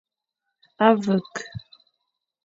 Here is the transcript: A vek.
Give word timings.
A 0.75 0.87
vek. 1.05 1.33